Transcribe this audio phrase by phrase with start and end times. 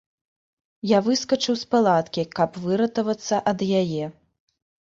[0.91, 4.05] Я выскачыў з палаткі, каб выратавацца ад яе.